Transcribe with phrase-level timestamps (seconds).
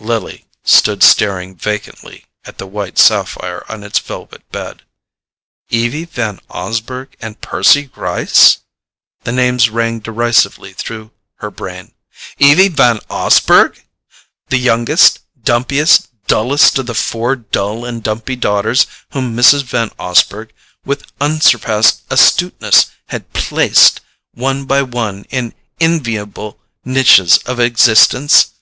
[0.00, 4.82] Lily stood staring vacantly at the white sapphire on its velvet bed.
[5.70, 8.58] Evie Van Osburgh and Percy Gryce?
[9.22, 11.94] The names rang derisively through her brain.
[12.38, 13.86] EVIE VAN OSBURGH?
[14.50, 19.62] The youngest, dumpiest, dullest of the four dull and dumpy daughters whom Mrs.
[19.62, 20.52] Van Osburgh,
[20.84, 24.02] with unsurpassed astuteness, had "placed"
[24.34, 28.50] one by one in enviable niches of existence!